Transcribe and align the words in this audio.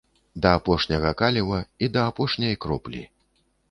Да 0.45 0.49
апошняга 0.59 1.13
каліва 1.21 1.63
і 1.87 1.93
да 1.97 2.09
апошняй 2.13 2.61
кроплі. 2.67 3.09